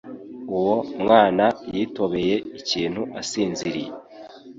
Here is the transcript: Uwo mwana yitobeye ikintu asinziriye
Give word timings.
Uwo 0.57 0.77
mwana 1.01 1.45
yitobeye 1.75 2.35
ikintu 2.59 3.01
asinziriye 3.19 3.91